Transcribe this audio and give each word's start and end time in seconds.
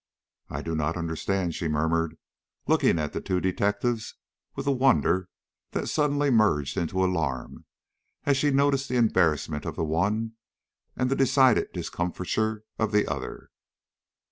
"I 0.49 0.63
do 0.63 0.73
not 0.73 0.97
understand," 0.97 1.53
she 1.53 1.67
murmured, 1.67 2.17
looking 2.67 2.97
at 2.97 3.13
the 3.13 3.21
two 3.21 3.39
detectives 3.39 4.15
with 4.55 4.65
a 4.65 4.71
wonder 4.71 5.29
that 5.73 5.89
suddenly 5.89 6.31
merged 6.31 6.75
into 6.75 7.05
alarm 7.05 7.65
as 8.25 8.35
she 8.35 8.49
noticed 8.49 8.89
the 8.89 8.95
embarrassment 8.97 9.63
of 9.63 9.75
the 9.75 9.85
one 9.85 10.33
and 10.97 11.11
the 11.11 11.15
decided 11.15 11.71
discomfiture 11.71 12.63
of 12.79 12.91
the 12.91 13.05
other. 13.07 13.51